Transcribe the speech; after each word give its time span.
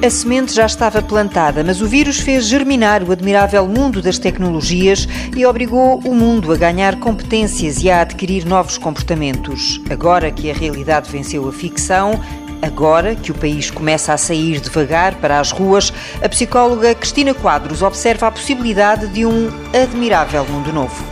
A 0.00 0.10
semente 0.10 0.54
já 0.54 0.64
estava 0.64 1.02
plantada, 1.02 1.64
mas 1.64 1.82
o 1.82 1.86
vírus 1.86 2.20
fez 2.20 2.46
germinar 2.46 3.02
o 3.02 3.10
admirável 3.10 3.66
mundo 3.66 4.00
das 4.00 4.16
tecnologias 4.16 5.08
e 5.36 5.44
obrigou 5.44 5.98
o 6.04 6.14
mundo 6.14 6.52
a 6.52 6.56
ganhar 6.56 7.00
competências 7.00 7.82
e 7.82 7.90
a 7.90 8.02
adquirir 8.02 8.44
novos 8.46 8.78
comportamentos. 8.78 9.80
Agora 9.90 10.30
que 10.30 10.48
a 10.52 10.54
realidade 10.54 11.10
venceu 11.10 11.48
a 11.48 11.52
ficção, 11.52 12.12
Agora 12.60 13.14
que 13.14 13.30
o 13.30 13.34
país 13.36 13.70
começa 13.70 14.12
a 14.12 14.16
sair 14.16 14.58
devagar 14.58 15.14
para 15.20 15.38
as 15.38 15.52
ruas, 15.52 15.92
a 16.20 16.28
psicóloga 16.28 16.92
Cristina 16.92 17.32
Quadros 17.32 17.82
observa 17.82 18.26
a 18.26 18.32
possibilidade 18.32 19.06
de 19.06 19.24
um 19.24 19.48
admirável 19.72 20.44
mundo 20.44 20.72
novo. 20.72 21.04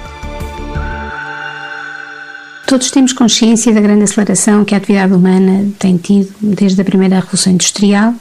Todos 2.67 2.91
temos 2.91 3.13
consciência 3.13 3.73
da 3.73 3.81
grande 3.81 4.03
aceleração 4.03 4.65
que 4.65 4.75
a 4.75 4.79
atividade 4.79 5.13
humana 5.13 5.71
tem 5.79 5.97
tido 5.97 6.35
desde 6.41 6.81
a 6.81 6.85
primeira 6.85 7.21
Revolução 7.21 7.53
Industrial 7.53 8.13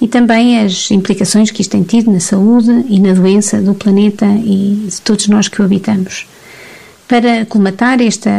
e 0.00 0.08
também 0.08 0.60
as 0.60 0.90
implicações 0.90 1.50
que 1.50 1.60
isto 1.60 1.72
tem 1.72 1.82
tido 1.82 2.10
na 2.10 2.20
saúde 2.20 2.86
e 2.88 2.98
na 2.98 3.12
doença 3.12 3.60
do 3.60 3.74
planeta 3.74 4.26
e 4.26 4.86
de 4.88 5.00
todos 5.02 5.28
nós 5.28 5.46
que 5.46 5.60
o 5.60 5.64
habitamos. 5.64 6.26
Para 7.06 7.44
colmatar 7.44 8.00
esta, 8.00 8.30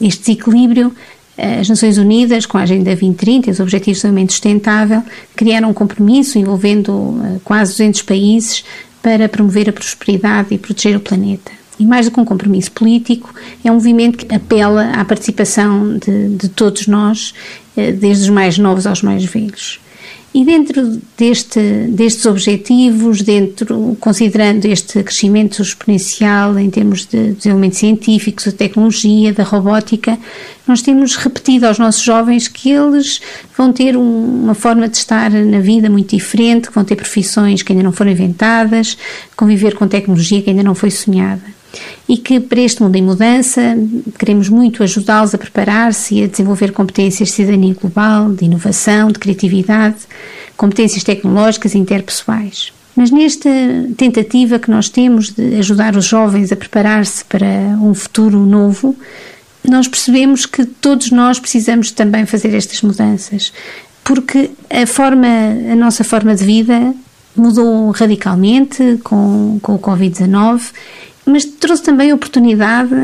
este 0.00 0.20
desequilíbrio, 0.20 0.94
as 1.36 1.68
Nações 1.68 1.98
Unidas, 1.98 2.46
com 2.46 2.58
a 2.58 2.62
Agenda 2.62 2.84
2030 2.84 3.48
e 3.48 3.52
os 3.52 3.60
Objetivos 3.60 3.96
de 3.98 4.02
Desenvolvimento 4.02 4.32
Sustentável, 4.32 5.02
criaram 5.34 5.70
um 5.70 5.74
compromisso 5.74 6.38
envolvendo 6.38 7.18
eh, 7.24 7.38
quase 7.42 7.72
200 7.72 8.02
países 8.02 8.64
para 9.02 9.28
promover 9.28 9.68
a 9.68 9.72
prosperidade 9.72 10.54
e 10.54 10.58
proteger 10.58 10.96
o 10.96 11.00
planeta. 11.00 11.50
E 11.78 11.86
mais 11.86 12.06
do 12.06 12.12
que 12.12 12.20
um 12.20 12.26
compromisso 12.26 12.70
político, 12.72 13.34
é 13.64 13.70
um 13.70 13.74
movimento 13.74 14.18
que 14.18 14.34
apela 14.34 14.90
à 14.92 15.02
participação 15.02 15.96
de, 15.96 16.28
de 16.36 16.48
todos 16.50 16.86
nós, 16.86 17.32
eh, 17.74 17.90
desde 17.92 18.24
os 18.24 18.28
mais 18.28 18.58
novos 18.58 18.86
aos 18.86 19.00
mais 19.00 19.24
velhos. 19.24 19.80
E 20.32 20.44
dentro 20.44 21.00
deste, 21.18 21.60
destes 21.88 22.24
objetivos, 22.24 23.20
dentro, 23.20 23.96
considerando 23.98 24.64
este 24.66 25.02
crescimento 25.02 25.60
exponencial 25.60 26.56
em 26.56 26.70
termos 26.70 27.04
de 27.04 27.32
desenvolvimento 27.32 27.74
científico, 27.74 28.40
de 28.40 28.52
tecnologia, 28.52 29.32
da 29.32 29.42
robótica, 29.42 30.16
nós 30.68 30.82
temos 30.82 31.16
repetido 31.16 31.66
aos 31.66 31.80
nossos 31.80 32.02
jovens 32.02 32.46
que 32.46 32.70
eles 32.70 33.20
vão 33.56 33.72
ter 33.72 33.96
um, 33.96 34.44
uma 34.44 34.54
forma 34.54 34.88
de 34.88 34.98
estar 34.98 35.30
na 35.30 35.58
vida 35.58 35.90
muito 35.90 36.14
diferente, 36.14 36.68
que 36.68 36.74
vão 36.74 36.84
ter 36.84 36.94
profissões 36.94 37.64
que 37.64 37.72
ainda 37.72 37.82
não 37.82 37.92
foram 37.92 38.12
inventadas, 38.12 38.96
conviver 39.34 39.74
com 39.74 39.88
tecnologia 39.88 40.40
que 40.40 40.50
ainda 40.50 40.62
não 40.62 40.76
foi 40.76 40.92
sonhada 40.92 41.59
e 42.08 42.16
que 42.16 42.40
para 42.40 42.60
este 42.60 42.82
mundo 42.82 42.96
em 42.96 43.02
mudança 43.02 43.60
queremos 44.18 44.48
muito 44.48 44.82
ajudá-los 44.82 45.34
a 45.34 45.38
preparar-se 45.38 46.16
e 46.16 46.24
a 46.24 46.26
desenvolver 46.26 46.72
competências 46.72 47.28
de 47.28 47.34
cidadania 47.34 47.74
global, 47.74 48.32
de 48.32 48.44
inovação, 48.44 49.10
de 49.12 49.18
criatividade, 49.18 49.96
competências 50.56 51.04
tecnológicas 51.04 51.74
e 51.74 51.78
interpessoais. 51.78 52.72
Mas 52.96 53.10
nesta 53.10 53.48
tentativa 53.96 54.58
que 54.58 54.70
nós 54.70 54.88
temos 54.88 55.30
de 55.30 55.56
ajudar 55.56 55.96
os 55.96 56.04
jovens 56.04 56.52
a 56.52 56.56
preparar-se 56.56 57.24
para 57.24 57.46
um 57.80 57.94
futuro 57.94 58.38
novo, 58.44 58.96
nós 59.64 59.86
percebemos 59.86 60.46
que 60.46 60.64
todos 60.64 61.10
nós 61.10 61.38
precisamos 61.38 61.90
também 61.90 62.26
fazer 62.26 62.54
estas 62.54 62.82
mudanças, 62.82 63.52
porque 64.02 64.50
a 64.68 64.86
forma, 64.86 65.28
a 65.72 65.76
nossa 65.76 66.02
forma 66.02 66.34
de 66.34 66.44
vida 66.44 66.94
mudou 67.36 67.90
radicalmente 67.90 68.98
com, 69.04 69.58
com 69.62 69.74
o 69.74 69.78
Covid-19 69.78 70.60
mas 71.30 71.44
trouxe 71.44 71.82
também 71.82 72.10
a 72.10 72.14
oportunidade, 72.14 72.94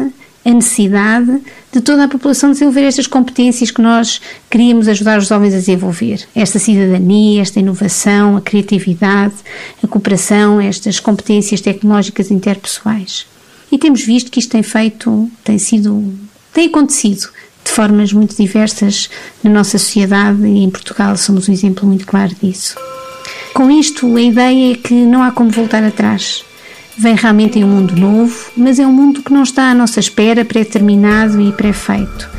a 0.44 0.50
necessidade 0.50 1.40
de 1.72 1.80
toda 1.80 2.04
a 2.04 2.08
população 2.08 2.52
desenvolver 2.52 2.82
estas 2.82 3.06
competências 3.06 3.70
que 3.70 3.82
nós 3.82 4.20
queríamos 4.48 4.88
ajudar 4.88 5.18
os 5.18 5.26
jovens 5.26 5.54
a 5.54 5.58
desenvolver. 5.58 6.26
Esta 6.34 6.58
cidadania, 6.58 7.42
esta 7.42 7.58
inovação, 7.58 8.36
a 8.36 8.40
criatividade, 8.40 9.34
a 9.82 9.86
cooperação, 9.86 10.60
estas 10.60 11.00
competências 11.00 11.60
tecnológicas 11.60 12.30
interpessoais. 12.30 13.26
E 13.70 13.78
temos 13.78 14.02
visto 14.02 14.30
que 14.30 14.38
isto 14.38 14.50
tem 14.50 14.62
feito, 14.62 15.30
tem 15.42 15.58
sido, 15.58 16.14
tem 16.52 16.68
acontecido 16.68 17.28
de 17.64 17.72
formas 17.72 18.12
muito 18.12 18.36
diversas 18.36 19.10
na 19.42 19.50
nossa 19.50 19.76
sociedade 19.76 20.46
e 20.46 20.62
em 20.62 20.70
Portugal 20.70 21.16
somos 21.16 21.48
um 21.48 21.52
exemplo 21.52 21.86
muito 21.86 22.06
claro 22.06 22.34
disso. 22.40 22.76
Com 23.52 23.70
isto, 23.70 24.14
a 24.14 24.20
ideia 24.20 24.72
é 24.72 24.76
que 24.76 24.94
não 24.94 25.22
há 25.22 25.32
como 25.32 25.50
voltar 25.50 25.82
atrás. 25.82 26.44
Vem 26.98 27.14
realmente 27.14 27.58
em 27.58 27.64
um 27.64 27.68
mundo 27.68 27.94
novo, 27.94 28.50
mas 28.56 28.78
é 28.78 28.86
um 28.86 28.92
mundo 28.92 29.22
que 29.22 29.32
não 29.32 29.42
está 29.42 29.70
à 29.70 29.74
nossa 29.74 30.00
espera, 30.00 30.44
pré-determinado 30.44 31.40
e 31.40 31.52
pré-feito. 31.52 32.30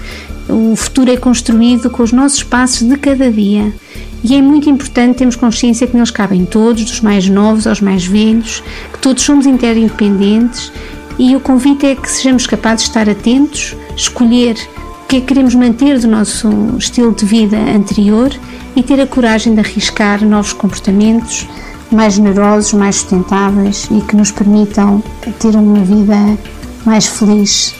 O 0.49 0.75
futuro 0.75 1.11
é 1.11 1.17
construído 1.17 1.89
com 1.89 2.01
os 2.01 2.11
nossos 2.11 2.41
passos 2.41 2.87
de 2.87 2.97
cada 2.97 3.31
dia. 3.31 3.71
E 4.23 4.35
é 4.35 4.41
muito 4.41 4.67
importante 4.67 5.17
termos 5.17 5.35
consciência 5.35 5.85
que 5.85 5.93
neles 5.93 6.09
cabem 6.09 6.43
todos, 6.43 6.83
dos 6.83 7.01
mais 7.01 7.29
novos 7.29 7.67
aos 7.67 7.81
mais 7.81 8.05
velhos, 8.05 8.63
que 8.91 8.99
todos 8.99 9.21
somos 9.23 9.45
interdependentes 9.45 10.71
e 11.19 11.35
o 11.35 11.39
convite 11.39 11.85
é 11.85 11.95
que 11.95 12.09
sejamos 12.09 12.45
capazes 12.45 12.85
de 12.85 12.89
estar 12.89 13.09
atentos, 13.09 13.75
escolher 13.95 14.55
o 15.03 15.07
que 15.07 15.17
é 15.17 15.19
que 15.19 15.25
queremos 15.27 15.55
manter 15.55 15.99
do 15.99 16.07
nosso 16.07 16.49
estilo 16.77 17.13
de 17.13 17.25
vida 17.25 17.57
anterior 17.57 18.31
e 18.75 18.83
ter 18.83 18.99
a 19.01 19.07
coragem 19.07 19.53
de 19.53 19.59
arriscar 19.59 20.23
novos 20.23 20.53
comportamentos, 20.53 21.47
mais 21.91 22.13
generosos, 22.13 22.73
mais 22.73 22.97
sustentáveis 22.97 23.87
e 23.91 24.01
que 24.01 24.15
nos 24.15 24.31
permitam 24.31 25.01
ter 25.39 25.55
uma 25.55 25.83
vida 25.83 26.15
mais 26.85 27.05
feliz. 27.05 27.75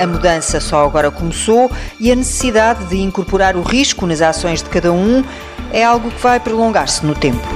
A 0.00 0.06
mudança 0.06 0.60
só 0.60 0.84
agora 0.84 1.10
começou 1.10 1.70
e 2.00 2.10
a 2.10 2.16
necessidade 2.16 2.86
de 2.86 3.00
incorporar 3.00 3.56
o 3.56 3.62
risco 3.62 4.06
nas 4.06 4.20
ações 4.20 4.62
de 4.62 4.68
cada 4.68 4.92
um 4.92 5.22
é 5.72 5.84
algo 5.84 6.10
que 6.10 6.20
vai 6.20 6.40
prolongar-se 6.40 7.06
no 7.06 7.14
tempo. 7.14 7.46